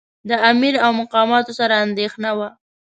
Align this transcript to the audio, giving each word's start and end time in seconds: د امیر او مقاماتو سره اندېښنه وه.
د 0.29 0.31
امیر 0.49 0.75
او 0.85 0.91
مقاماتو 1.01 1.51
سره 1.59 1.73
اندېښنه 1.85 2.29
وه. 2.37 2.49